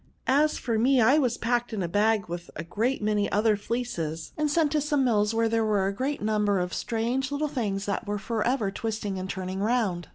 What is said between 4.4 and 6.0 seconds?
sent to some 176 PRONOUNIJ. mills^ where there were a